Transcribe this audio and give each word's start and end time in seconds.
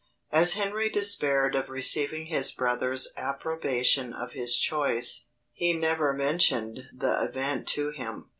As 0.31 0.53
Henry 0.53 0.89
despaired 0.89 1.53
of 1.53 1.69
receiving 1.69 2.25
his 2.25 2.51
brother's 2.51 3.09
approbation 3.17 4.13
of 4.13 4.31
his 4.31 4.57
choice, 4.57 5.27
he 5.53 5.73
never 5.73 6.11
mentioned 6.11 6.79
the 6.91 7.23
event 7.23 7.67
to 7.67 7.91
him. 7.91 8.25